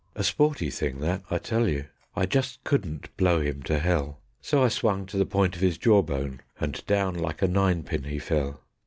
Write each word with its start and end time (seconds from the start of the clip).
A 0.15 0.23
sporty 0.23 0.71
thing 0.71 0.99
that, 1.01 1.21
I 1.29 1.37
tell 1.37 1.67
you; 1.69 1.85
I 2.15 2.25
just 2.25 2.63
couldn't 2.63 3.15
blow 3.17 3.39
him 3.39 3.61
to 3.65 3.77
hell, 3.77 4.17
So 4.41 4.63
I 4.63 4.67
swung 4.67 5.05
to 5.05 5.15
the 5.17 5.27
point 5.27 5.53
of 5.55 5.61
his 5.61 5.77
jaw 5.77 6.01
bone, 6.01 6.41
and 6.59 6.83
down 6.87 7.13
like 7.13 7.43
a 7.43 7.47
ninepin 7.47 8.05
he 8.05 8.17
fell. 8.17 8.61